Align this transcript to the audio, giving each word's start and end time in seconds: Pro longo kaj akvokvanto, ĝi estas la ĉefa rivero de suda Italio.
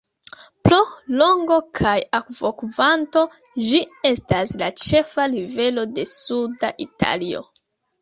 Pro 0.67 0.77
longo 1.21 1.57
kaj 1.81 1.93
akvokvanto, 2.21 3.25
ĝi 3.67 3.83
estas 4.13 4.57
la 4.65 4.73
ĉefa 4.87 5.31
rivero 5.37 5.89
de 6.01 6.11
suda 6.17 6.77
Italio. 6.91 7.49